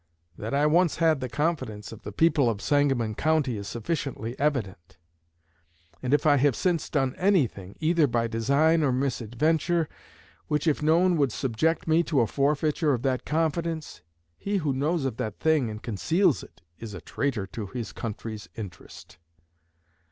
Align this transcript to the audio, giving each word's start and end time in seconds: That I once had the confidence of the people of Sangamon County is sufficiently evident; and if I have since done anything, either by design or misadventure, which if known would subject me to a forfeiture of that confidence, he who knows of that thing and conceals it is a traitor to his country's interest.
That 0.35 0.55
I 0.55 0.65
once 0.65 0.95
had 0.95 1.19
the 1.19 1.29
confidence 1.29 1.91
of 1.91 2.01
the 2.01 2.11
people 2.11 2.49
of 2.49 2.59
Sangamon 2.59 3.13
County 3.13 3.55
is 3.55 3.67
sufficiently 3.67 4.35
evident; 4.39 4.97
and 6.01 6.11
if 6.11 6.25
I 6.25 6.37
have 6.37 6.55
since 6.55 6.89
done 6.89 7.13
anything, 7.17 7.75
either 7.79 8.07
by 8.07 8.25
design 8.25 8.81
or 8.81 8.91
misadventure, 8.91 9.87
which 10.47 10.65
if 10.65 10.81
known 10.81 11.17
would 11.17 11.31
subject 11.31 11.87
me 11.87 12.01
to 12.05 12.21
a 12.21 12.25
forfeiture 12.25 12.95
of 12.95 13.03
that 13.03 13.25
confidence, 13.25 14.01
he 14.39 14.57
who 14.57 14.73
knows 14.73 15.05
of 15.05 15.17
that 15.17 15.39
thing 15.39 15.69
and 15.69 15.83
conceals 15.83 16.41
it 16.41 16.63
is 16.79 16.95
a 16.95 17.01
traitor 17.01 17.45
to 17.45 17.67
his 17.67 17.91
country's 17.93 18.49
interest. 18.55 19.19